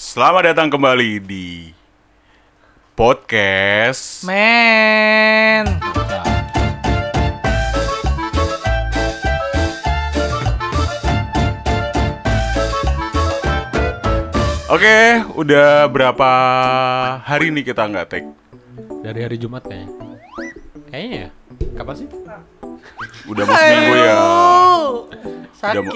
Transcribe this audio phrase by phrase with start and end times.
[0.00, 1.76] Selamat datang kembali di
[2.96, 5.68] podcast Men.
[14.72, 16.30] Oke, udah berapa
[17.20, 18.24] hari nih kita nggak take?
[19.04, 20.16] Dari hari Jumat kayaknya.
[20.88, 21.30] Kayaknya ya.
[21.76, 22.08] Kapan sih?
[23.28, 24.14] Udah mau seminggu ya.
[25.60, 25.92] Sakit.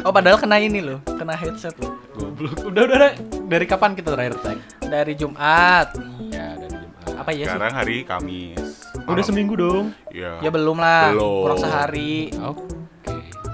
[0.00, 1.94] Oh padahal kena ini loh, kena headset loh.
[2.12, 2.56] Goblok.
[2.64, 3.12] Udah, udah, udah.
[3.44, 4.58] Dari kapan kita terakhir tag?
[4.80, 5.88] Dari Jumat.
[6.28, 7.12] Ya, dari Jumat.
[7.14, 7.50] Apa ya sih?
[7.50, 8.60] Sekarang hari Kamis.
[8.94, 9.84] Udah Malam- seminggu dong.
[10.08, 10.40] Iya.
[10.40, 11.42] Ya belum lah, Belum.
[11.44, 12.32] kurang sehari.
[12.40, 12.62] Oke.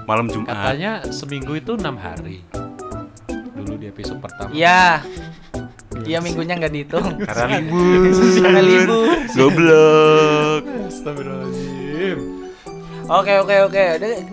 [0.03, 0.47] Malam Jumat.
[0.49, 2.41] Katanya seminggu itu enam hari.
[3.51, 4.49] Dulu di episode pertama.
[4.51, 5.03] Iya.
[6.01, 7.05] Iya minggunya nggak dihitung.
[7.27, 8.01] Karena libur.
[8.43, 9.07] Karena libur.
[9.35, 10.61] Goblok.
[10.87, 12.17] Astagfirullahaladzim.
[13.11, 13.85] Oke oke oke.
[13.99, 14.23] Deh,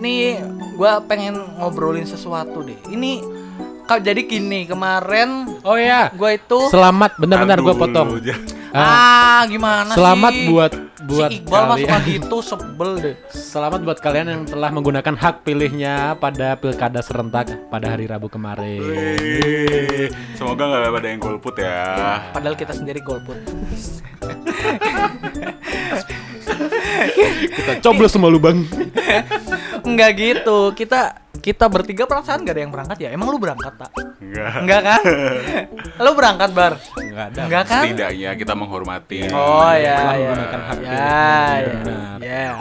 [0.79, 2.79] Gua pengen ngobrolin sesuatu deh.
[2.87, 3.19] Ini
[3.83, 6.07] kau jadi gini kemarin Oh ya.
[6.15, 8.15] gua itu Selamat, benar-benar gue potong.
[8.69, 10.45] Ah, ah gimana selamat sih?
[10.47, 10.71] buat
[11.03, 12.01] buat si Iqbal kalian.
[12.05, 13.15] gitu sebel deh.
[13.27, 18.79] Selamat buat kalian yang telah menggunakan hak pilihnya pada pilkada serentak pada hari Rabu kemarin.
[18.79, 21.81] Wih, Semoga nggak ada yang golput ya.
[22.31, 23.35] Padahal kita sendiri golput.
[27.57, 28.63] Kita coblos semua lubang.
[29.89, 30.59] Enggak gitu.
[30.73, 31.01] Kita
[31.39, 33.09] kita bertiga perasaan gak ada yang berangkat ya?
[33.09, 33.91] Emang lu berangkat tak?
[34.19, 34.51] Enggak.
[34.59, 35.01] Enggak kan?
[36.03, 36.73] lu berangkat bar?
[36.95, 37.39] Enggak ada.
[37.47, 37.83] Enggak kan?
[37.85, 39.19] Setidaknya kita menghormati.
[39.31, 40.31] Oh ya Telah ya.
[40.77, 41.17] Ya
[41.57, 41.73] ya.
[41.79, 42.17] Benar.
[42.19, 42.51] ya.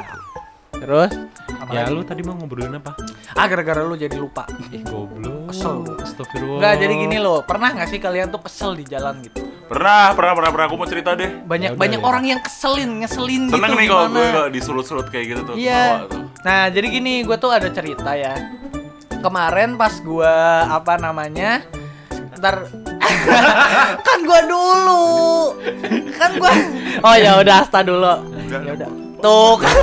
[0.78, 1.10] Terus?
[1.58, 1.92] Apa Ya lagi?
[1.92, 2.94] lu tadi mau ngobrolin apa?
[3.34, 4.46] Ah gara-gara lu jadi lupa.
[4.70, 5.27] Ih goblok.
[5.58, 5.76] Kesel.
[5.98, 6.58] Astagfirullah.
[6.62, 7.38] Enggak jadi gini loh.
[7.42, 9.42] Pernah gak sih kalian tuh kesel di jalan gitu?
[9.68, 10.66] Pernah, pernah, pernah, pernah.
[10.70, 11.28] Aku mau cerita deh.
[11.44, 12.06] Banyak Ya udah, banyak ya.
[12.06, 15.54] orang yang keselin, ngeselin Seneng gitu nih kalau gue disulut-sulut kayak gitu tuh.
[15.58, 16.06] Iya.
[16.08, 16.24] Tuh.
[16.46, 18.32] Nah, jadi gini, gue tuh ada cerita ya.
[19.18, 20.34] Kemarin pas gue
[20.70, 21.66] apa namanya,
[22.38, 22.70] ntar
[24.06, 25.58] kan gue dulu,
[26.14, 26.54] kan gue.
[27.02, 28.14] Oh ya udah, asta dulu.
[28.46, 29.07] Ya udah.
[29.18, 29.74] Tuh kan,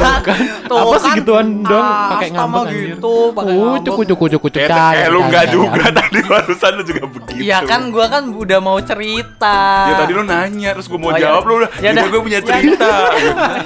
[0.64, 1.18] tuh Apa sih kan.
[1.20, 2.88] gituan dong Ah, pakai ngambek anjir.
[2.90, 3.84] gitu, pakai Uh, ngambek.
[3.84, 4.72] cukup cukup cukup cukup.
[5.06, 7.42] Lu enggak juga tadi barusan lu juga begitu.
[7.42, 9.58] Iya kan, gue kan udah mau cerita.
[9.86, 11.46] Ya tadi lu nanya terus gue mau Oh, jawab ya.
[11.46, 11.70] lu udah.
[11.78, 12.06] Ya udah.
[12.08, 12.92] gue punya Ya cerita.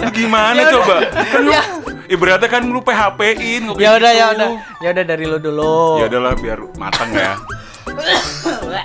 [0.09, 0.95] Gimana Ya coba?
[1.05, 1.61] Kan lu Ya.
[2.07, 4.19] ibaratnya kan lu PHP-in Ya udah, gitu.
[4.19, 5.77] ya udah, ya udah dari lu dulu.
[5.97, 7.37] Ya udahlah biar matang ya.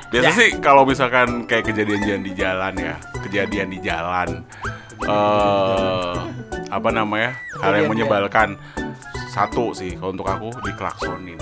[0.06, 0.33] Biasa Ya.
[0.33, 4.28] sih kalau misalkan kayak kejadian-kejadian di jalan ya, kejadian di jalan
[5.03, 7.36] eh apa namanya?
[7.60, 8.56] hal yang menyebalkan.
[9.32, 11.41] Satu sih kalau untuk aku diklaksonin.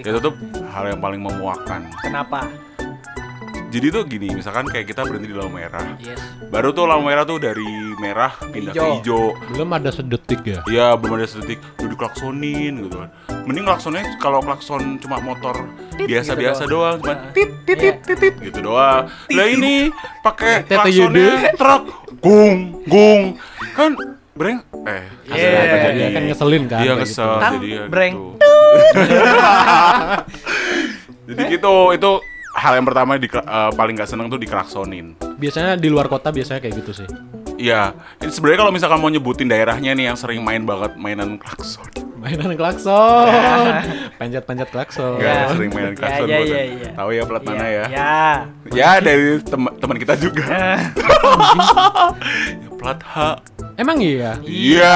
[0.00, 0.34] Itu tuh
[0.72, 1.90] hal yang paling memuakkan.
[2.00, 2.46] Kenapa?
[3.66, 5.84] Jadi tuh gini, misalkan kayak kita berhenti di lampu merah.
[6.00, 6.16] Yes.
[6.48, 7.66] Baru tuh lampu merah tuh dari
[8.00, 8.92] merah pindah ke Hijau.
[9.02, 9.24] hijau.
[9.52, 10.60] Belum ada sedetik ya.
[10.70, 13.10] Iya, belum ada sedetik udah diklaksonin gitu kan.
[13.44, 15.54] Mending klaksonnya kalau klakson cuma motor
[15.98, 17.92] biasa-biasa gitu doang, cuma Nah, tit tit iya.
[17.94, 19.10] tit tit tit gitu doang.
[19.10, 19.90] Lah ini
[20.22, 21.82] pakai klaksonnya truk
[22.22, 23.22] gung gung.
[23.74, 23.92] Kan
[24.36, 25.96] breng eh Iya, hasilnya apa jadi?
[25.96, 26.78] Dia kan ngeselin kan.
[26.78, 27.40] Iya kayak kesel gitu.
[27.40, 28.14] Kan jadi ya breng.
[28.14, 28.28] gitu.
[31.28, 32.10] jadi gitu itu
[32.52, 35.14] hal yang pertama di eh, paling gak seneng tuh diklaksonin.
[35.36, 37.06] Biasanya di luar kota biasanya kayak gitu sih.
[37.56, 37.88] Iya,
[38.20, 41.88] ini sebenarnya kalau misalkan mau nyebutin daerahnya nih yang sering main banget mainan klakson.
[42.20, 43.24] Mainan klakson.
[44.20, 45.16] Panjat-panjat klakson.
[45.16, 45.48] Enggak, Ya.
[45.48, 46.26] sering mainan Ya, klakson.
[46.26, 46.52] ya, bosan.
[46.52, 46.88] ya, ya.
[46.92, 47.84] Tahu ya plat mana ya?
[47.88, 48.16] Ya.
[48.68, 50.44] Ya dari tem- teman kita juga.
[52.86, 53.16] Plat H.
[53.74, 54.38] Emang iya?
[54.46, 54.94] Iya.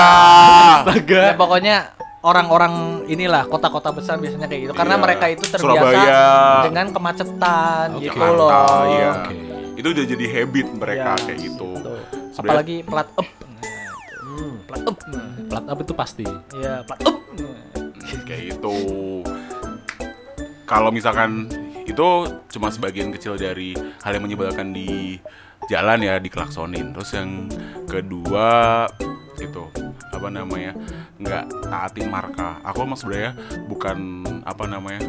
[1.10, 1.90] Ya pokoknya
[2.22, 5.02] orang-orang inilah kota-kota besar biasanya kayak gitu karena Iya.
[5.02, 6.22] mereka itu terbiasa Surabaya.
[6.70, 8.06] dengan kemacetan Oke.
[8.06, 8.82] gitu Jakarta, loh.
[8.86, 9.10] iya.
[9.18, 9.34] Oke.
[9.74, 11.68] Itu udah jadi habit mereka Ya, kayak gitu.
[12.38, 13.26] Apalagi plat up.
[14.22, 14.54] Hmm.
[14.70, 14.96] Plat up.
[15.50, 16.26] Plat up itu pasti.
[16.54, 17.16] Iya, plat up.
[17.34, 18.76] Hmm, kayak gitu.
[20.62, 21.50] Kalau misalkan
[21.82, 22.06] itu
[22.46, 25.18] cuma sebagian kecil dari hal yang menyebalkan di
[25.70, 26.90] jalan ya diklaksonin.
[26.92, 27.46] Terus yang
[27.86, 28.84] kedua
[29.38, 29.62] itu
[30.10, 30.74] apa namanya
[31.16, 32.58] nggak taatin marka.
[32.66, 33.32] Aku emang sebenarnya
[33.70, 35.00] bukan apa namanya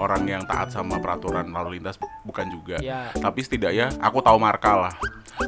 [0.00, 2.76] orang yang taat sama peraturan lalu lintas bukan juga.
[2.82, 3.08] Ya.
[3.14, 4.94] Tapi setidaknya aku tahu marka lah.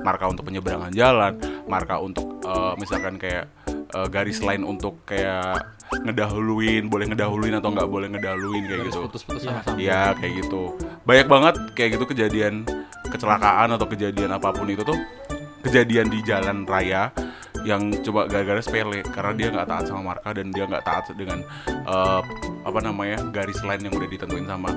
[0.00, 1.37] Marka untuk penyeberangan jalan,
[1.69, 5.61] marka untuk eh, misalkan kayak eh, garis lain untuk kayak
[5.93, 8.99] ngedahuluin, boleh ngedahuluin atau nggak boleh ngedahuluin kayak gitu.
[9.05, 9.53] Putus-putus Iya.
[9.61, 10.62] sama Iya kayak gitu.
[11.05, 12.65] Banyak banget kayak gitu kejadian
[13.12, 14.97] kecelakaan atau kejadian apa pun itu tuh
[15.62, 17.12] kejadian di jalan raya
[17.62, 21.38] yang coba gara-gara sepele karena dia nggak taat sama marka dan dia nggak taat dengan
[21.69, 22.20] eh,
[22.62, 24.70] apa namanya garis lain yang udah ditentuin sama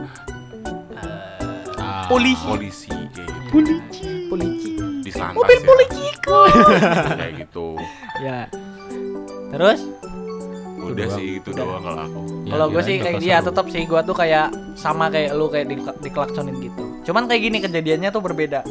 [1.75, 2.05] Ah.
[2.07, 2.45] Polisi.
[2.45, 3.49] polisi kayak gitu.
[3.51, 4.09] Polisi.
[4.27, 4.71] Polisi.
[5.01, 5.65] Di selantas Mobil ya.
[5.65, 6.39] polisiku.
[7.19, 7.67] kayak gitu.
[8.19, 8.39] ya.
[9.49, 9.81] Terus?
[10.85, 14.01] udah sih itu doang kalau aku Ya, Kalau gue sih kayak dia tetap sih gue
[14.05, 14.47] tuh kayak
[14.77, 16.85] sama kayak lu kayak di, dikelaksonin gitu.
[17.05, 18.65] Cuman kayak gini kejadiannya tuh berbeda.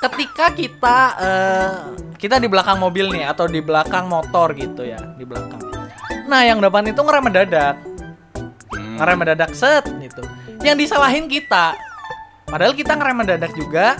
[0.00, 1.72] Ketika kita eh,
[2.20, 5.60] kita di belakang mobil nih atau di belakang motor gitu ya, di belakang.
[6.28, 7.76] Nah, yang depan itu ngerem mendadak.
[8.76, 9.00] Hmm.
[9.00, 10.22] Ngerem mendadak set gitu.
[10.60, 11.74] Yang disalahin kita.
[12.44, 13.96] Padahal kita ngerem mendadak juga,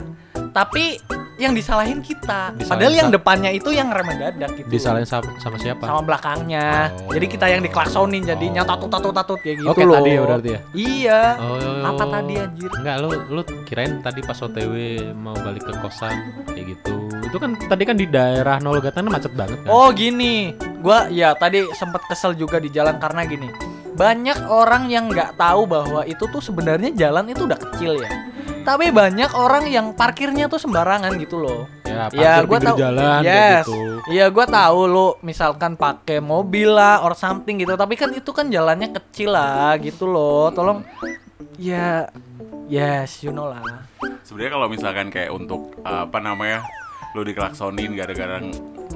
[0.53, 1.01] tapi
[1.41, 2.53] yang disalahin kita.
[2.53, 4.69] Disalahin Padahal yang depannya itu yang ngerem mendadak gitu.
[4.69, 5.89] Disalahin sama, sama siapa?
[5.89, 6.93] sama belakangnya.
[7.09, 7.17] Oh.
[7.17, 8.69] Jadi kita yang diklaksonin jadinya Oh.
[8.77, 9.97] tatut tatut tatut kayak gitu Oke loh.
[9.97, 10.61] tadi ya berarti ya.
[10.77, 11.21] Iya.
[11.41, 11.89] Oh.
[11.97, 12.71] Apa tadi anjir?
[12.77, 14.75] Enggak, lu lu kirain tadi pas OTW
[15.17, 16.17] mau balik ke kosan
[16.53, 16.95] kayak gitu.
[17.25, 19.71] Itu kan tadi kan di daerah Nologatan macet banget kan.
[19.73, 20.53] Oh gini,
[20.85, 23.49] gua ya tadi sempat kesel juga di jalan karena gini.
[23.91, 28.11] Banyak orang yang nggak tahu bahwa itu tuh sebenarnya jalan itu udah kecil ya.
[28.71, 31.67] Tapi banyak orang yang parkirnya tuh sembarangan gitu loh.
[31.83, 32.79] ya, Ya, pinggir tahu.
[32.79, 33.67] jalan Yes.
[33.67, 33.79] gitu.
[34.07, 38.47] Iya, gua tahu lo misalkan pakai mobil lah or something gitu, tapi kan itu kan
[38.47, 40.49] jalannya kecil lah gitu loh.
[40.51, 40.87] Tolong
[41.57, 42.07] ya
[42.67, 43.61] yes, you know lah.
[44.23, 46.63] sebenarnya kalau misalkan kayak untuk uh, apa namanya
[47.11, 48.39] lu dikelaksonin gara-gara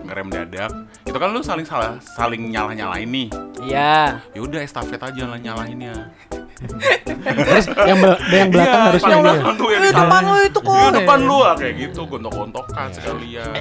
[0.01, 0.71] ngerem dadak
[1.03, 3.29] itu kan lu saling salah saling nyalah nyalain nih
[3.61, 4.23] Iya.
[4.31, 6.15] ya udah estafet aja lah nyalahinnya
[6.55, 9.25] Terus yang bel- yang belakang Iya, harus yang ya?
[9.25, 10.01] belakang tuh yang disalahin.
[10.01, 10.75] depan lu itu kok.
[10.75, 13.53] Iya, depan lu ah, kayak gitu gontok-gontokan sekalian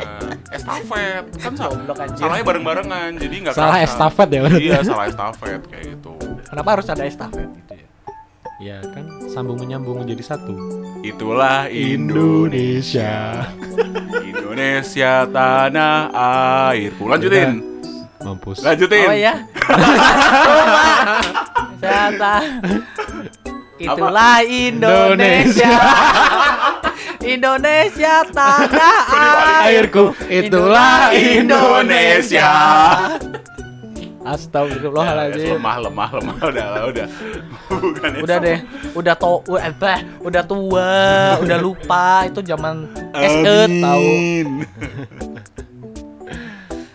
[0.47, 2.19] estafet kan salah Goblok anjir.
[2.19, 4.61] salahnya bareng-barengan jadi nggak Salah estafet ya berarti.
[4.61, 6.13] iya salah estafet kayak gitu
[6.43, 7.87] Kenapa harus ada estafet gitu ya?
[8.61, 10.53] Ya kan sambung menyambung jadi satu.
[11.01, 13.43] itulah Indonesia
[14.23, 15.95] Indonesia tanah
[16.69, 17.59] airku lanjutin
[18.21, 18.61] Mampus.
[18.61, 19.33] lanjutin Oh ya.
[21.83, 22.47] Tahu.
[23.83, 25.75] Itulah Indonesia.
[27.19, 28.13] Indonesia.
[28.31, 32.51] Tanah Airku, itulah Indonesia.
[34.23, 35.59] Astagfirullahaladzim.
[35.59, 36.35] lemah lemah lemah.
[36.47, 37.07] Udah lah udah.
[37.83, 38.57] Bukan Udah deh,
[38.95, 40.91] udah to, udah, eh, udah tua,
[41.43, 42.23] udah lupa.
[42.31, 44.07] Itu zaman SE tahu.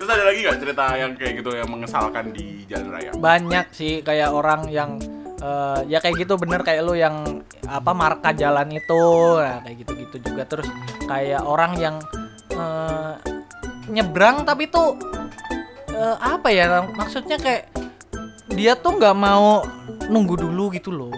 [0.09, 3.13] Terus ada lagi nggak cerita yang kayak gitu yang mengesalkan di jalan raya?
[3.13, 4.97] banyak sih kayak orang yang
[5.37, 9.05] eh, ya kayak gitu bener kayak lu yang apa marka jalan itu
[9.37, 10.65] nah kayak gitu-gitu juga terus
[11.05, 12.01] kayak orang yang
[12.57, 13.21] eh,
[13.93, 14.97] nyebrang tapi tuh
[15.93, 17.69] eh, apa ya maksudnya kayak
[18.57, 19.61] dia tuh nggak mau
[20.09, 21.13] nunggu dulu gitu loh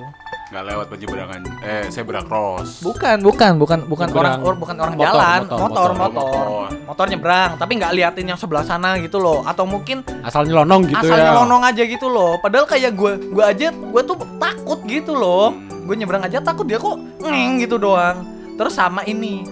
[0.50, 2.82] Nggak lewat penyeberangan, eh zebra cross.
[2.82, 4.34] bukan bukan bukan bukan Nyebrang.
[4.34, 5.38] orang or- bukan orang Motor, jalan.
[5.38, 5.90] motor, motor motor.
[5.94, 6.46] motor.
[6.50, 9.46] motor, motor nyebrang tapi nggak liatin yang sebelah sana gitu loh.
[9.46, 11.30] Atau mungkin Asal nyelonong gitu asal ya.
[11.30, 12.34] nyelonong aja gitu loh.
[12.36, 15.54] Padahal kayak gue gue aja gue tuh takut gitu loh.
[15.54, 15.86] Hmm.
[15.86, 18.26] gue nyebrang aja takut dia kok ngeng gitu doang.
[18.54, 19.46] Terus sama ini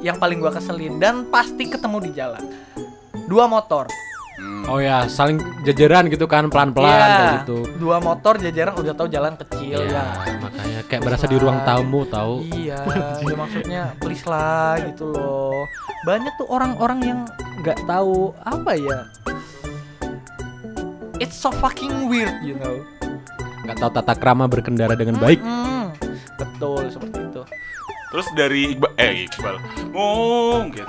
[0.00, 1.00] yang paling gue keselin.
[1.00, 2.44] Dan pasti ketemu di jalan.
[3.24, 3.88] Dua motor
[4.34, 4.66] Hmm.
[4.66, 7.62] Oh ya, saling jejeran gitu kan pelan-pelan kayak gitu.
[7.78, 12.02] dua motor jajaran udah tahu jalan kecil Iya, ya makanya kayak berasa di ruang tamu
[12.04, 12.42] tahu.
[12.42, 12.82] iya
[13.22, 15.62] ya maksudnya please lah gitu loh
[16.02, 17.20] banyak tuh orang-orang yang
[17.62, 18.98] nggak tahu apa ya
[21.18, 22.82] it's so fucking weird you know
[23.62, 25.40] nggak tahu tata krama berkendara dengan baik.
[25.40, 25.94] Mm,
[26.34, 27.42] betul seperti itu
[28.10, 29.56] Terus dari Iqbal, eh Iqbal,
[29.90, 30.86] ngomong gitu.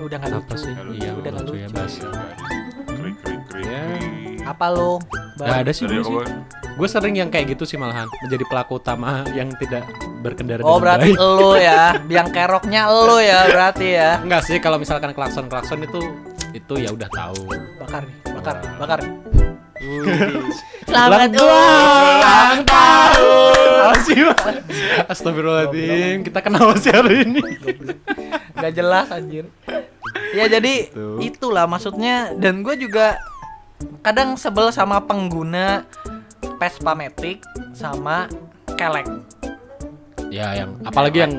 [0.00, 0.72] Udah nggak Apa lucu sih?
[0.72, 0.94] Nggak.
[0.94, 1.76] Iya, Udah nggak lucu ya, lucu.
[1.76, 1.92] Bas.
[2.88, 3.64] Krik krik krik.
[3.64, 3.82] Ya.
[3.88, 4.38] krik.
[4.44, 4.96] apa lo
[5.36, 6.16] Gak ada sih gue sih.
[6.74, 9.86] Gue sering yang kayak gitu sih malahan menjadi pelaku utama yang tidak
[10.18, 11.20] berkendara oh berarti baik.
[11.20, 16.00] lo ya biang keroknya lo ya berarti ya Enggak sih kalau misalkan klakson klakson itu
[16.50, 17.44] itu ya udah tahu.
[17.78, 19.14] bakar nih bakar bakar nih
[20.88, 24.18] Selamat ulang tahun Apa sih?
[24.20, 24.42] Mas?
[25.06, 27.40] Astagfirullahaladzim, kita kenapa sih hari ini?
[28.58, 29.46] Gak jelas anjir
[30.30, 31.06] Ya jadi Gitu.
[31.20, 33.16] itulah maksudnya Dan gue juga
[34.00, 35.86] kadang sebel sama pengguna
[36.56, 38.26] Vespa Matic sama
[38.74, 39.06] kelek
[40.28, 41.34] Ya yang apalagi yang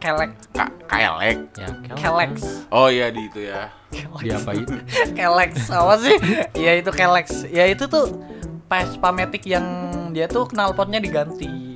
[0.00, 1.38] Kelek Ka- Kaelek.
[1.54, 2.30] ya Kelek
[2.68, 3.68] Oh iya di itu ya.
[4.16, 4.64] diapain?
[5.18, 6.16] Kelek apa sih?
[6.56, 8.08] Ya itu kelek Ya itu tuh
[8.64, 9.66] Vespa Matic yang
[10.10, 11.69] dia tuh knalpotnya diganti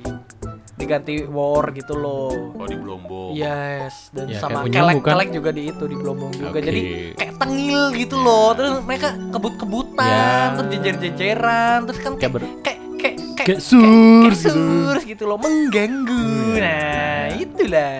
[0.75, 3.31] Diganti war gitu loh Oh di Blombong.
[3.31, 5.07] Yes, dan Ya, sama kelek bukan?
[5.07, 6.47] kelek juga di itu di Blombong juga.
[6.51, 6.59] Oke.
[6.61, 6.79] Jadi
[7.15, 8.51] kayak tengil gitu loh.
[8.51, 10.51] Terus mereka kebut-kebutan, Ya.
[10.53, 14.51] terus jejer-jejeran, terus kan Kayak kayak kayak kayak kayak, Kayak surs kayak gitu.
[14.51, 16.23] surs gitu loh, mengganggu.
[16.53, 16.59] Iya.
[16.59, 17.97] Nah, itulah.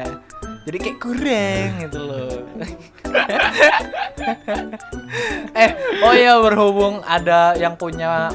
[0.65, 2.33] Jadi kayak kurang gitu loh.
[5.55, 8.27] eh, oh ya berhubung ada yang punya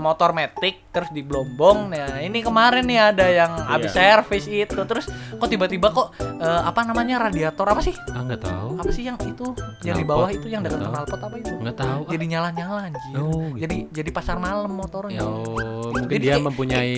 [0.00, 1.92] motor metik terus di Blombong.
[1.92, 4.74] Nah, ini kemarin nih ada yang habis servis itu.
[4.74, 7.94] Terus kok tiba-tiba kok eh, apa namanya radiator apa sih?
[8.10, 8.80] Ah tahu.
[8.80, 9.46] Apa sih yang itu
[9.84, 11.52] yang di bawah itu yang dekat knalpot apa itu?
[11.60, 12.00] Nggak tahu.
[12.08, 13.14] Jadi nyala-nyala anjir.
[13.20, 13.60] Oh, gitu.
[13.68, 15.20] Jadi jadi pasar malam motornya.
[15.20, 16.94] Ya, oh, mungkin Jadi dia mempunyai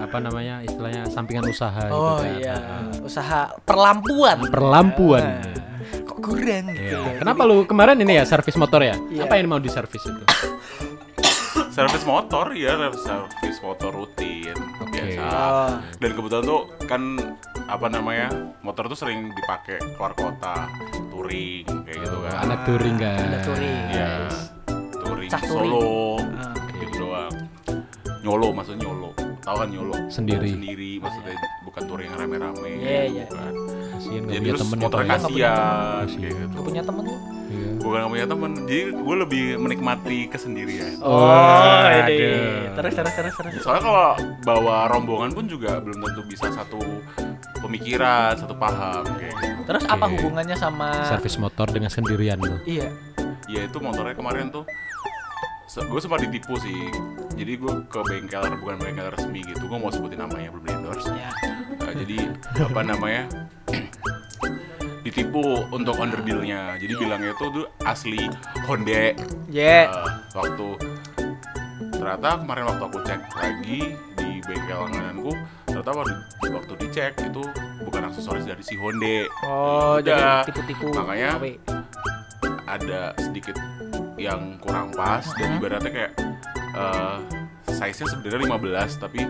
[0.00, 2.40] apa namanya istilahnya sampingan usaha Oh gitu kan.
[2.40, 4.38] iya, Ah, usaha perlampuan.
[4.48, 5.24] Perlampuan.
[5.44, 6.80] Ah, kok kurang gitu.
[6.80, 6.96] Iya.
[6.98, 7.14] loh.
[7.20, 8.96] Kenapa lu kemarin ini ya servis motor ya?
[9.12, 9.28] Iya.
[9.28, 10.22] Apa yang mau diservis itu?
[11.78, 14.98] Servis motor ya servis motor rutin Oke.
[14.98, 15.70] biasa Oh.
[15.96, 17.02] dan kebetulan tuh kan
[17.64, 18.26] apa namanya
[18.60, 20.66] motor tuh sering dipakai keluar kota
[21.08, 23.14] touring kayak gitu kan Anak touring kan.
[23.20, 23.78] Ada touring.
[23.88, 24.10] ya
[24.98, 25.70] touring Cah touring.
[25.70, 26.54] solo Ah.
[26.74, 27.34] gitu doang
[28.18, 30.50] nyolo maksudnya nyolo tahu kan nyolo Sendiri.
[30.50, 33.24] sendiri maksudnya bukan touring rame-rame Iya, iya.
[33.24, 33.52] bukan
[33.98, 36.06] Kasian nggak jadi punya temen motor ya, kasihan temen.
[36.14, 37.16] kayak gitu Gak punya temen lu?
[37.48, 37.70] Iya.
[37.78, 41.26] bukan nggak punya temen jadi gue lebih menikmati kesendirian Oh,
[41.88, 41.98] ini.
[41.98, 42.76] aduh.
[42.78, 43.52] Terus terus terus terus.
[43.58, 44.06] Soalnya kalau
[44.44, 46.78] bawa rombongan pun juga belum tentu bisa satu
[47.56, 49.60] pemikiran, satu paham kayak gitu.
[49.64, 50.14] Terus apa Oke.
[50.14, 52.54] hubungannya sama Servis motor dengan sendirian lu.
[52.64, 52.92] Iya.
[53.48, 54.62] Ya itu motornya kemarin tuh
[55.78, 56.90] gue sempat ditipu sih.
[57.32, 59.64] Jadi gue ke bengkel bukan bengkel resmi gitu.
[59.64, 61.08] Gue mau sebutin namanya belum di endorse.
[61.08, 61.30] Ya.
[62.08, 62.24] Jadi
[62.56, 63.28] apa namanya?
[65.04, 66.80] ditipu untuk underdealnya.
[66.80, 68.32] Jadi bilangnya itu tuh asli
[68.64, 69.12] Honda.
[69.52, 69.92] Yeah.
[69.92, 70.68] Eh, waktu
[71.92, 73.80] ternyata kemarin waktu aku cek lagi
[74.16, 75.32] di bengkel langgananku
[75.68, 76.14] ternyata waktu,
[76.48, 77.42] waktu dicek itu
[77.84, 80.88] bukan aksesoris dari si Honda Oh, jadi tipu-tipu.
[80.96, 81.44] Makanya- KW.
[82.64, 83.56] ada sedikit
[84.16, 85.58] yang kurang pas dan Mhm.
[85.60, 86.12] ibaratnya kayak
[86.74, 87.18] eh
[87.78, 89.20] size-nya sebenarnya 15 tapi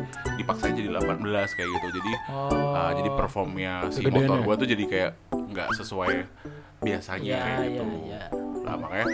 [0.41, 1.21] dipaksain jadi 18
[1.53, 2.73] kayak gitu jadi Oh.
[2.75, 4.45] eh, jadi performnya si Kegedean motor ya?
[4.45, 6.15] gua tuh jadi kayak nggak sesuai
[6.81, 8.23] biasanya Iya, kayak iya, gitu iya.
[8.69, 9.07] Nah, makanya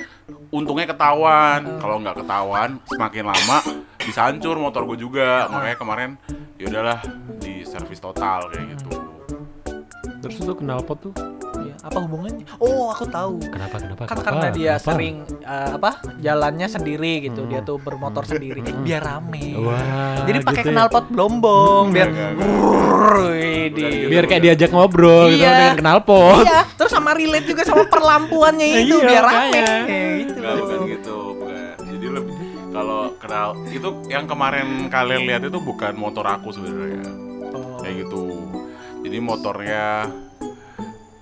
[0.51, 1.61] untungnya ketahuan.
[1.63, 1.79] Hmm.
[1.79, 3.59] Kalau nggak ketahuan, semakin lama
[4.03, 5.47] bisa hancur motor gue juga.
[5.47, 6.11] Makanya kemarin
[6.59, 6.99] ya udahlah
[7.39, 8.91] di servis total kayak gitu.
[10.19, 11.15] Terus itu knalpot tuh
[11.75, 12.45] Iya, apa hubungannya?
[12.57, 13.35] Oh, aku tahu.
[13.45, 14.03] kenapa kenapa?
[14.03, 14.25] Kan kenapa?
[14.25, 14.87] karena dia Kenapa?
[14.87, 15.91] sering eh, apa?
[16.17, 17.41] Jalannya sendiri gitu.
[17.41, 17.51] Hmm.
[17.51, 19.59] Dia tuh bermotor sendiri biar rame.
[19.59, 20.77] Wah, Jadi pakai gitu ya.
[20.77, 23.69] knalpot blombong biar Bukan ini.
[23.71, 24.09] gitu.
[24.09, 25.53] biar kayak diajak ngobrol gitu Iya.
[25.53, 26.45] dengan knalpot.
[26.45, 29.59] Iya, terus sama relate juga sama perlampuannya itu Iya, biar rame.
[29.59, 29.83] Kayak
[30.21, 30.33] gitu.
[30.35, 31.75] Enggak, bukan gitu, bukan.
[31.85, 32.37] Jadi lebih
[32.71, 37.03] kalau kenal itu yang kemarin kalian lihat itu bukan motor aku sebenarnya.
[37.51, 37.79] Oh.
[37.79, 38.21] Kayak gitu.
[39.01, 40.09] Jadi motornya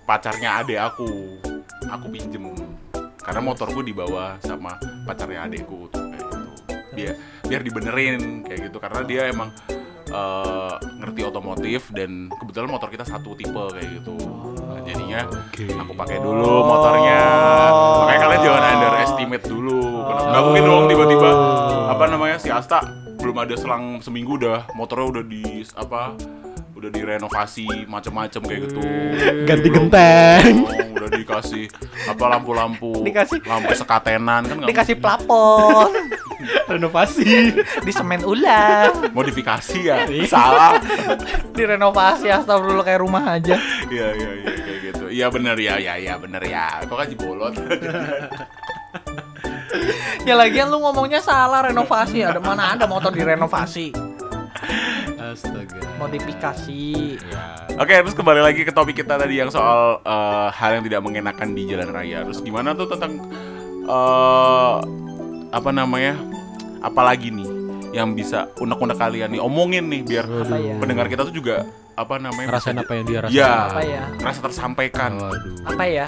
[0.06, 1.10] pacarnya adek aku.
[1.90, 2.54] Aku pinjem.
[3.22, 4.74] Karena motorku dibawa sama
[5.06, 6.50] pacarnya adekku tuh kayak gitu.
[6.92, 7.12] Biar
[7.46, 9.50] biar dibenerin kayak gitu karena dia emang
[10.10, 14.16] eh, ngerti otomotif dan kebetulan motor kita satu tipe kayak gitu.
[14.62, 15.70] Nah, jadinya Oke.
[15.70, 17.20] aku pakai dulu motornya.
[18.02, 19.80] Makanya kalian jangan underestimate dulu.
[20.02, 20.28] Kenapa?
[20.28, 21.30] Nggak mungkin dong tiba-tiba
[21.92, 22.82] apa namanya si Asta
[23.22, 26.18] belum ada selang seminggu udah motornya udah di apa
[26.82, 28.82] udah direnovasi macam-macam kayak gitu.
[29.46, 30.54] Ganti genteng.
[30.66, 31.64] Oh, udah dikasih
[32.04, 35.94] apa lampu-lampu Dikasih- lampu sekatenan kan Dikasih plafon,
[36.74, 37.54] renovasi.
[37.86, 40.02] di semen ulang, modifikasi ya?
[40.26, 40.82] Salah.
[41.56, 43.54] Direnovasi astagfirullah kayak rumah aja.
[43.86, 45.04] iya iya iya kayak gitu.
[45.06, 47.54] Iya bener ya ya ya bener ya kok kan bolot?
[50.22, 52.20] Ya lagian lu ngomongnya salah renovasi.
[52.22, 53.90] Ada mana ada motor direnovasi,
[55.22, 55.80] Astaga.
[55.96, 56.82] modifikasi.
[57.16, 57.44] Ya.
[57.80, 61.56] Oke, terus kembali lagi ke topik kita tadi yang soal eh, hal yang tidak mengenakan
[61.56, 62.26] di jalan raya.
[62.28, 63.16] Terus gimana tuh tentang
[63.86, 64.76] eh
[65.52, 66.18] apa namanya?
[66.82, 67.48] Apalagi nih
[67.92, 70.80] yang bisa unek-unek kalian nih omongin nih biar ya?
[70.80, 72.56] pendengar kita tuh juga apa namanya?
[72.56, 73.36] Bisa- apa yang dia rasain.
[73.36, 73.52] Iya.
[73.68, 74.02] Apa ya?
[74.20, 75.10] Rasa tersampaikan.
[75.20, 75.68] Waduh.
[75.68, 76.06] Apa ya?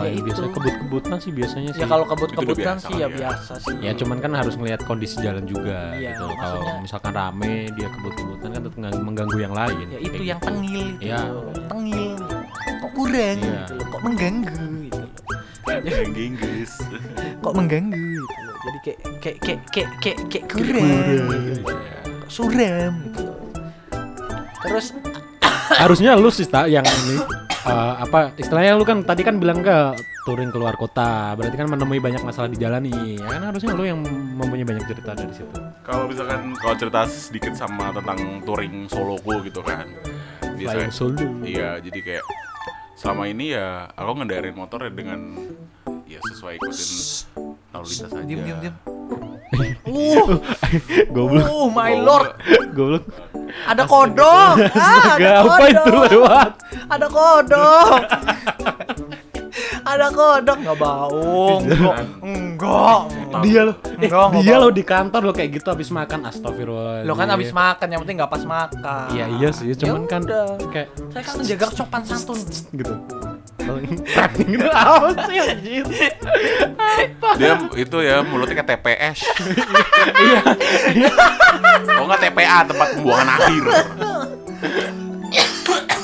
[0.00, 0.26] Orang Ya yang itu.
[0.26, 1.80] biasanya kebut-kebutan sih biasanya sih.
[1.80, 3.08] Ya kalau kebut-kebutan sih ya ya.
[3.10, 3.76] biasa sih.
[3.78, 6.24] Ya cuman kan harus ngelihat kondisi jalan juga Iya, gitu.
[6.32, 9.86] Kalau misalkan rame dia kebut-kebutan kan tetap nggak mengganggu yang lain.
[9.86, 10.48] ya itu yang gitu.
[10.48, 11.20] tengil itu Iya.
[11.26, 11.52] loh.
[11.66, 12.16] tengil
[12.80, 13.52] kok kurang Iya.
[13.60, 14.98] gitu loh kok mengganggu gitu
[17.40, 21.24] kok mengganggu gitu loh jadi kayak kayak kayak kayak kayak, kayak kurang gitu.
[21.60, 21.76] Kok
[22.26, 23.36] suram gitu loh.
[24.60, 24.86] terus
[25.70, 27.16] Harusnya lu sih tak yang ini
[27.66, 31.98] eh, apa istilahnya lu kan tadi kan bilang ke touring keluar kota, berarti kan menemui
[31.98, 33.18] banyak masalah di jalan nih.
[33.18, 34.00] Ya kan harusnya lu yang
[34.36, 35.56] mempunyai banyak cerita dari situ.
[35.82, 39.88] Kalau misalkan kalau cerita sedikit sama tentang touring soloku gitu kan.
[40.60, 41.24] Biasanya solo.
[41.40, 42.24] Iya, jadi kayak
[43.00, 45.20] selama ini ya aku ngendarin motor ya dengan
[46.04, 46.90] ya sesuai ikutin
[47.72, 48.26] lalu lintas aja.
[48.28, 48.76] diam diam diam
[49.88, 50.26] uh
[51.10, 52.36] Goblok, uh my lord
[52.76, 53.04] goblok.
[53.66, 54.54] Ada kodok.
[54.80, 56.04] Ah ada apa itu kodok.
[56.10, 56.50] lewat.
[56.88, 58.00] ada kodok.
[59.80, 60.56] Ada kodok.
[60.60, 61.58] Nggak bau.
[61.60, 61.96] Enggak.
[62.22, 63.00] Enggak.
[63.40, 66.18] Dia loh, eh, Enggak, enggak dia loh di kantor loh kayak gitu habis makan.
[66.30, 67.02] Astagfirullah.
[67.06, 69.08] lo kan abis makan yang penting nggak pas makan.
[69.14, 70.58] Iya iya sih, cuman kan udah.
[70.70, 72.38] kayak saya kan menjaga sopan santun.
[72.74, 72.94] Gitu.
[73.60, 75.84] Gitu apa sih anjir?
[77.38, 79.18] Dia itu ya mulutnya kayak TPS.
[82.00, 83.64] Oh enggak TPA tempat pembuangan akhir.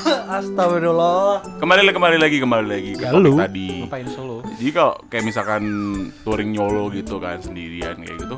[0.07, 3.69] astagfirullah Kembali lagi kembali lagi kembali lagi ke Ya topik lu tadi.
[3.83, 4.37] ngapain solo?
[4.55, 5.63] Jadi kalau kayak misalkan
[6.23, 8.35] touring nyolo gitu kan sendirian kayak gitu,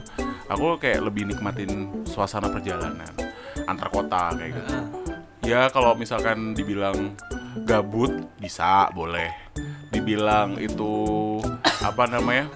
[0.50, 3.10] aku kayak lebih nikmatin suasana perjalanan
[3.70, 4.74] antar kota kayak gitu.
[5.46, 7.14] Ya kalau misalkan dibilang
[7.60, 9.29] gabut bisa boleh.
[9.89, 10.91] Dibilang itu
[11.82, 12.48] apa namanya?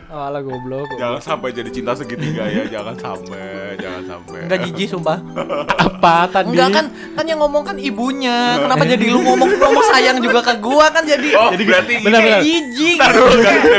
[0.07, 0.85] Alah goblok.
[0.85, 0.99] goblok.
[0.99, 2.63] Jangan sampai jadi cinta segitiga ya.
[2.67, 4.39] Jangan sampai, jangan sampai.
[4.43, 5.17] Enggak jijik sumpah.
[5.87, 6.51] Apa tadi?
[6.51, 8.59] Enggak kan kan yang ngomong kan ibunya.
[8.59, 12.19] Kenapa jadi lu ngomong ngomong sayang juga ke gua kan jadi Oh, jadi berarti benar,
[12.21, 12.41] benar.
[12.43, 12.97] jijik.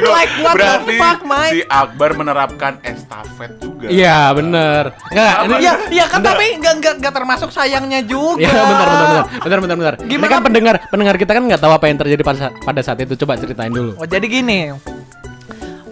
[0.02, 1.52] Like what berarti the fuck, Mike?
[1.52, 3.86] si Akbar menerapkan estafet juga.
[3.88, 4.84] Iya bener.
[5.10, 8.40] Enggak, ini Iya, iya kan tapi enggak enggak enggak termasuk sayangnya juga.
[8.40, 9.94] Iya bentar bentar bentar bentar bentar bentar.
[9.98, 10.30] Ini Gimana?
[10.30, 12.22] kan pendengar pendengar kita kan nggak tahu apa yang terjadi
[12.62, 13.14] pada saat itu.
[13.20, 13.94] Coba ceritain dulu.
[13.98, 14.72] Oh, jadi gini.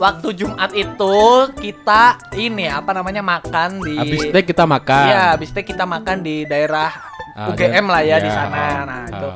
[0.01, 1.17] Waktu Jumat itu
[1.61, 5.05] kita ini apa namanya makan di Habis itu kita makan.
[5.05, 6.89] Iya, habis itu kita makan di daerah
[7.31, 8.57] Ah, UGM lah ya iya, di sana.
[8.59, 9.05] ah, Nah, ah.
[9.07, 9.29] itu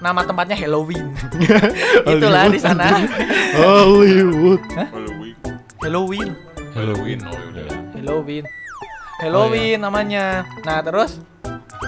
[0.00, 1.12] nama tempatnya Halloween.
[2.16, 2.88] Itulah di sana.
[3.54, 4.60] Hollywood.
[4.74, 5.36] Halloween.
[5.84, 6.30] Halloween.
[6.74, 7.20] Halloween.
[7.22, 7.36] Oh.
[7.94, 8.44] Halloween.
[9.20, 10.48] Halloween namanya.
[10.64, 11.20] Nah, terus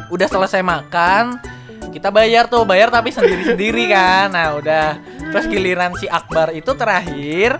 [0.08, 1.40] udah selesai makan,
[1.90, 4.28] kita bayar tuh, bayar tapi sendiri-sendiri kan.
[4.30, 5.00] Nah, udah.
[5.32, 7.56] Terus giliran si Akbar itu terakhir,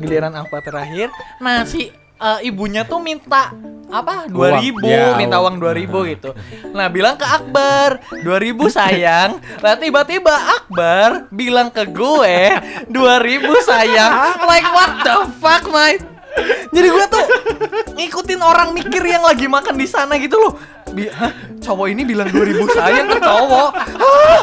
[0.00, 1.12] giliran Akbar terakhir.
[1.38, 3.52] Nah, si eh, ibunya tuh minta
[3.90, 4.30] apa?
[4.30, 5.60] 2000, ya, minta uang.
[5.60, 6.30] uang 2000 gitu.
[6.72, 9.30] Nah, bilang ke Akbar, 2000 sayang.
[9.60, 12.38] Lah tiba-tiba Akbar bilang ke gue,
[12.88, 14.40] 2000 sayang.
[14.46, 16.06] Like what the fuck, mate?
[16.70, 17.24] Jadi gue tuh
[17.98, 20.54] ngikutin orang mikir yang lagi makan di sana gitu loh.
[20.94, 21.34] Bi Hah?
[21.60, 23.70] cowok ini bilang 2000 sayang ke cowok.
[23.74, 24.42] Hah?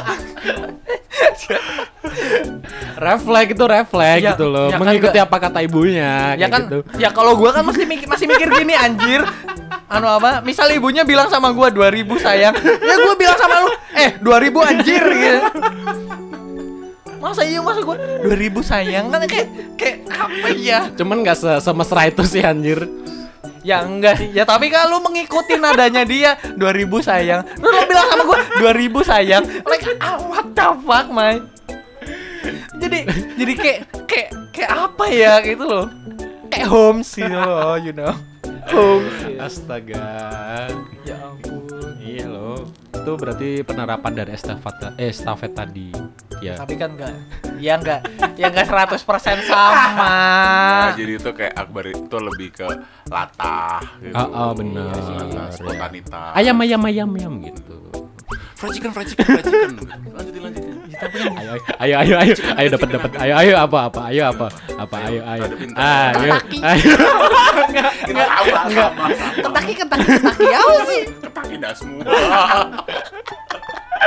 [2.97, 4.67] Refleks itu refleks Ya, gitu loh.
[4.67, 6.33] ya kan Mengikuti nggak- apa kata ibunya.
[6.35, 6.79] ya kan gitu.
[6.97, 9.21] ya kalau gua kan masih mikir masih mikir gini anjir
[9.87, 11.85] anu apa misal ibunya bilang sama gua 2000
[12.17, 14.25] sayang ya gua bilang sama lu eh 2000
[14.67, 15.39] anjir gitu
[17.17, 18.29] masa iya masa gua 2000
[18.63, 22.85] sayang kan kayak kayak apa ya Cuman nggak se semesra itu sih anjir.
[23.61, 24.19] Ya enggak.
[24.31, 26.35] Ya tapi kan lu mengikuti nadanya dia.
[26.55, 27.41] 2000 sayang.
[27.45, 29.43] Terus lu bilang sama gua 2000 sayang.
[29.63, 31.47] Like ah, what the fuck man?
[32.77, 32.99] Jadi
[33.35, 35.85] jadi kayak kayak kayak apa ya gitu loh.
[36.47, 38.13] Kayak home sih loh you know.
[38.67, 39.07] Home
[39.39, 40.03] Astaga.
[41.07, 41.46] ya ampun.
[43.07, 45.95] Itu berarti penerapan dari estafet eh estafet tadi.
[46.43, 46.53] Ya.
[46.53, 47.17] tapi kan enggak
[47.57, 48.03] ya enggak
[48.37, 52.67] ya enggak 100% sama Nah, jadi itu kayak Akbar itu lebih ke
[53.09, 54.11] latah gitu.
[54.13, 54.91] Ah, ah, benar.
[54.91, 55.55] Latah, Iya.
[55.55, 56.31] spontanitas.
[56.35, 57.96] Ayam ayam ayam ayam gitu.
[58.57, 59.71] Fried chicken, fried chicken, fried chicken.
[60.17, 60.73] Lanjutin, lanjutin.
[61.37, 65.21] Ayo ayo ayo ayo ayo dapat dapat ayo ayo apa apa ayo apa apa ayo
[65.23, 65.45] ayo
[65.77, 66.57] ayo Kaki.
[66.65, 66.93] ayo
[68.01, 69.05] Kita tahu lah sama.
[69.37, 71.97] ketaki ketaki ketaki apa sih Ketaki dasmu.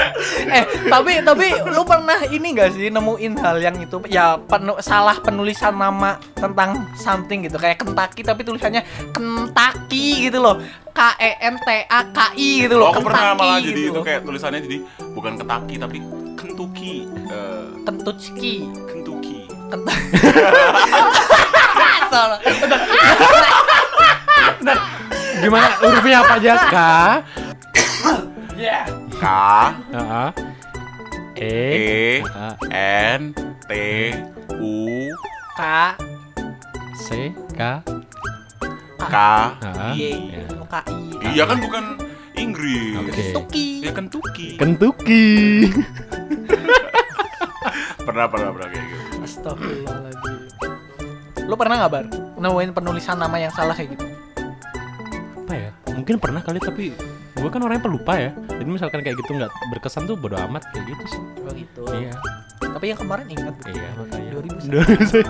[0.56, 3.96] eh tapi tapi lu pernah ini gak sih nemuin hal yang itu?
[4.06, 7.56] Ya penu- salah penulisan nama tentang something gitu.
[7.56, 10.58] Kayak Kentucky tapi tulisannya Kentucky gitu loh.
[10.90, 13.94] K E N T A K I gitu Oh, loh aku pernah malah jadi gitu.
[13.94, 14.78] itu kayak tulisannya jadi
[15.14, 15.98] bukan Kentucky tapi
[16.34, 16.94] Kentucky.
[17.30, 18.54] Eh, Kentucky.
[18.90, 19.38] Kentucky.
[19.70, 20.10] Kentucky.
[25.40, 25.68] Gimana?
[25.80, 26.52] Hurufnya apa aja?
[26.68, 26.76] K.
[26.76, 26.88] Ya.
[28.60, 29.24] K.
[29.88, 30.28] Heeh.
[31.40, 32.20] e.
[32.28, 32.52] A,
[33.16, 33.32] N.
[33.64, 33.72] T.
[34.60, 35.08] U.
[35.56, 35.60] K.
[36.92, 37.32] C.
[37.56, 37.80] K.
[39.00, 39.16] K.
[39.64, 39.92] Heeh.
[39.96, 40.12] I
[41.20, 41.28] Ya.
[41.32, 41.84] Iya kan bukan
[42.36, 43.00] Inggris.
[43.00, 43.12] Oke.
[43.16, 43.66] Kentucky.
[43.80, 44.48] Ya Kentucky.
[44.60, 45.24] Kentucky.
[48.04, 49.24] Pernah pernah pernah kayak gitu.
[49.24, 50.36] Astagfirullahaladzim.
[51.48, 52.06] Lu pernah nggak bar?
[52.40, 54.04] Nemuin penulisan nama yang salah kayak gitu?
[55.40, 55.70] apa ya?
[55.94, 56.94] Mungkin pernah kali tapi
[57.40, 60.92] gue kan orangnya pelupa ya jadi misalkan kayak gitu nggak berkesan tuh bodo amat kayak
[60.92, 61.82] gitu sih Oh gitu.
[61.96, 62.12] iya
[62.60, 65.24] Tapi yang kemarin ingat iya makanya 2000 saya.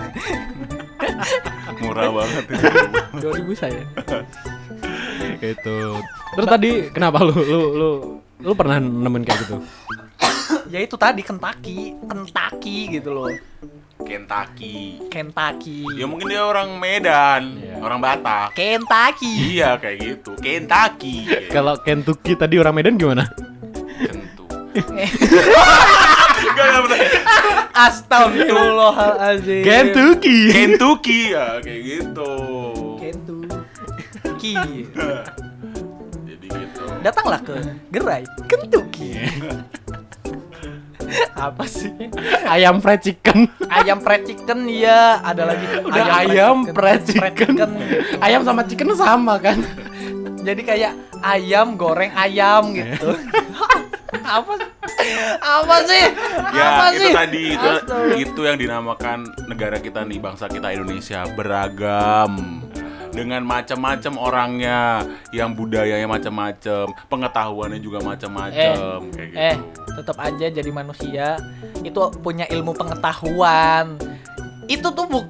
[1.81, 2.63] Murah banget itu.
[3.23, 3.81] 2000 saya.
[5.41, 5.77] itu
[6.35, 7.89] terus tadi kenapa lu lu lu
[8.37, 9.57] lu pernah nemuin kayak gitu
[10.69, 13.27] ya itu tadi Kentucky, Kentucky gitu loh.
[14.01, 14.99] Kentucky.
[15.07, 15.85] Kentucky.
[15.95, 17.75] Ya mungkin dia orang Medan, Iya.
[17.79, 18.53] orang Batak.
[18.53, 19.57] Kentucky.
[19.57, 20.31] Iya kayak gitu.
[20.37, 21.25] Kentucky.
[21.49, 23.25] kalau Kentucky tadi orang Medan gimana
[23.97, 24.45] Kentu.
[26.41, 26.99] Enggak enggak bener.
[27.71, 29.63] Astagfirullahaladzim.
[29.63, 32.31] Kentucky Kentucky ya kayak gitu.
[32.99, 34.53] Kentucky.
[36.27, 36.83] Jadi gitu.
[37.01, 37.55] Datanglah ke
[37.89, 39.11] gerai Kentucky.
[41.33, 41.91] Apa sih?
[42.45, 47.55] ayam fried chicken Ayam fried chicken ya, ada lagi Udah ayam fried chicken.
[47.55, 47.65] gitu.
[48.19, 49.59] ayam sama chicken sama kan
[50.41, 53.13] Jadi kayak ayam goreng ayam gitu.
[54.21, 54.53] apa
[55.39, 56.03] apa sih?
[56.51, 57.11] Ya apa itu sih?
[57.11, 58.13] tadi itu, Astaga.
[58.17, 62.61] itu yang dinamakan negara kita nih bangsa kita Indonesia beragam
[63.11, 65.03] dengan macam-macam orangnya
[65.35, 69.39] yang budayanya macam-macam pengetahuannya juga macam-macam kayak gitu.
[69.39, 69.55] Eh,
[69.99, 71.35] tetap aja jadi manusia
[71.83, 73.99] itu punya ilmu pengetahuan.
[74.65, 75.27] Itu tuh buk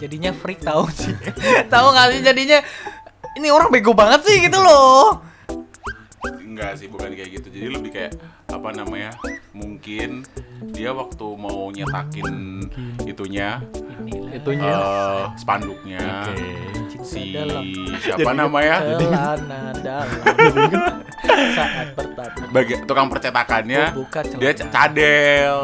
[0.00, 1.12] jadinya freak tahu sih.
[1.72, 2.58] tahu nggak sih jadinya
[3.36, 5.22] ini orang bego banget sih gitu loh.
[6.60, 7.48] Enggak sih, bukan kayak gitu.
[7.48, 8.12] Jadi lebih kayak
[8.50, 9.10] apa namanya?
[9.54, 10.26] Mungkin
[10.74, 12.28] dia waktu mau nyetakin
[13.06, 13.58] itunya
[14.30, 16.02] itunya eh, spanduknya
[17.02, 17.64] si dalam.
[18.02, 18.76] siapa namanya?
[18.98, 20.08] Celana dalam
[21.56, 22.44] saat pertama.
[22.52, 24.40] Bagi tukang percetakannya buka celana.
[24.40, 25.58] dia cadel.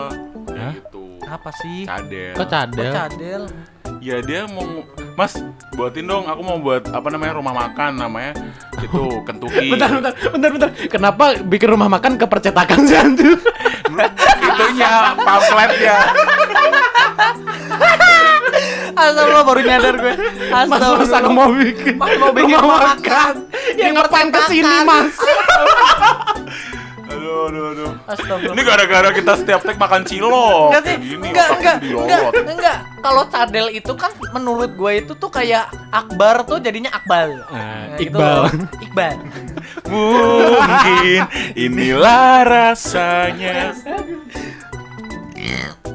[0.57, 0.72] Hah?
[0.72, 1.05] gitu.
[1.27, 1.85] Apa sih?
[1.85, 2.33] Cadel.
[2.35, 3.42] kok Kok cadel cadel?
[4.01, 4.64] Ya dia mau
[5.16, 5.33] Mas,
[5.72, 6.29] buatin dong.
[6.29, 8.37] Aku mau buat apa namanya rumah makan namanya
[8.76, 9.68] itu Kentucky.
[9.72, 13.33] bentar bentar bentar bentar kenapa bikin rumah makan ke percetakan sih anjir
[14.46, 15.96] Itunya pamfletnya.
[18.96, 20.14] Astagfirullah baru nyadar gue.
[20.48, 23.44] mas mas aku mau bikin Mas mau bikin rumah makan.
[23.76, 25.12] ya ngapain ke sini mas
[27.47, 27.93] Aduh, aduh.
[28.11, 28.55] Astagfirullah.
[28.59, 30.69] Ini gara-gara kita setiap take makan cilok.
[30.75, 32.79] Enggak sih, Gini, enggak, enggak, enggak, enggak.
[32.99, 37.47] Kalau cadel itu kan menurut gue itu tuh kayak Akbar tuh jadinya Akbal.
[37.47, 38.37] Nah, gitu Iqbal.
[38.43, 38.51] loh.
[38.83, 39.17] Iqbal.
[39.95, 41.23] Mungkin
[41.55, 43.71] inilah rasanya.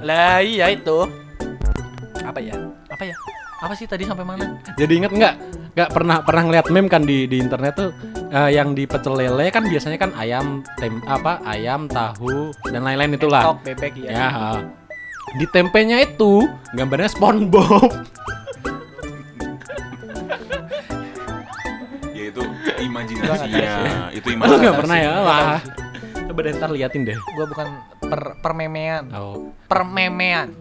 [0.01, 1.05] Lah iya itu.
[2.23, 2.55] Apa ya?
[2.89, 3.15] Apa ya?
[3.61, 4.57] Apa sih tadi sampai mana?
[4.79, 5.35] Jadi inget nggak?
[5.77, 7.91] Nggak pernah pernah ngeliat meme kan di di internet tuh
[8.31, 13.15] eh, yang di pecel lele kan biasanya kan ayam tem apa ayam tahu dan lain-lain
[13.15, 13.43] itulah.
[13.43, 14.09] Tok bebek ya.
[14.09, 14.27] Ya.
[14.29, 14.49] ha.
[15.31, 17.91] Di tempenya itu gambarnya SpongeBob.
[22.11, 22.41] Ya itu
[22.81, 23.73] imajinasinya.
[24.13, 24.61] itu Lu imajinasi.
[24.61, 25.13] nggak pernah ya?
[25.23, 25.57] Wah.
[26.29, 27.17] Coba deh ntar liatin deh.
[27.33, 27.67] Gua bukan
[27.99, 29.09] per permemean.
[29.11, 29.49] Oh.
[29.65, 30.53] Permemean.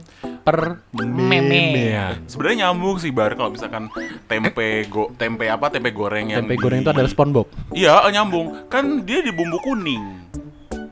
[0.51, 1.95] Per Meme.
[2.27, 3.87] Sebenarnya nyambung sih bar kalau misalkan
[4.27, 7.47] tempe go tempe apa tempe goreng yang Tempe di- goreng itu adalah SpongeBob.
[7.71, 10.27] Iya eh, nyambung kan dia di bumbu kuning.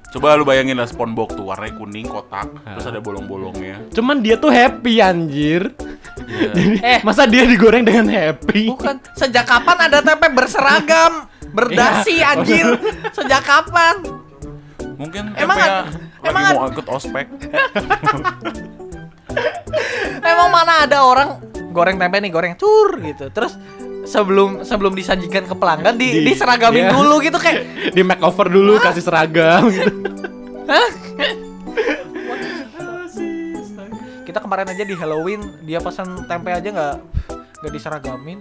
[0.09, 3.83] Coba lu bayangin lah SpongeBob tuh warnanya kuning kotak terus ada bolong-bolongnya.
[3.91, 5.75] Cuman dia tuh happy anjir.
[6.25, 6.51] Iya.
[6.55, 7.01] Jadi Eh.
[7.03, 8.71] masa dia digoreng dengan happy?
[8.71, 9.03] Bukan.
[9.13, 11.27] Sejak kapan ada tempe berseragam?
[11.51, 12.31] Berdasi Iya.
[12.33, 12.67] anjir.
[13.11, 14.07] Sejak kapan?
[14.95, 17.27] Mungkin Emang lagi emang mau ikut ospek.
[20.31, 21.39] Emang mana ada orang
[21.71, 23.29] goreng tempe nih, goreng cur gitu.
[23.29, 23.55] Terus
[24.05, 26.93] sebelum sebelum disajikan ke pelanggan di, Di- diseragamin iya.
[26.93, 27.61] dulu gitu kayak
[27.97, 29.93] Di makeover dulu kasih seragam gitu.
[34.23, 36.97] kita kemarin aja di Halloween dia pesan tempe aja nggak
[37.59, 38.39] nggak diseragamin.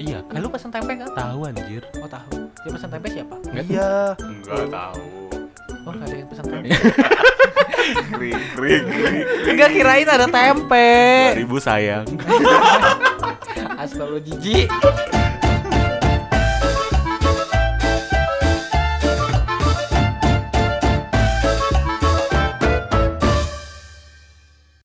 [0.00, 1.12] Iya, Eh, lu pesan tempe nggak?
[1.12, 1.84] tahu anjir.
[2.00, 2.48] Oh tahu.
[2.64, 3.36] Dia pesan tempe siapa?
[3.52, 4.16] Iya.
[4.16, 5.04] Enggak tahu.
[5.90, 6.70] Oh nggak ada yang pesan tempe.
[8.14, 9.24] Krik krik krik.
[9.50, 10.90] Enggak kirain ada tempe.
[11.34, 12.06] 2000 sayang.
[13.74, 14.70] Astagfirullah jijik.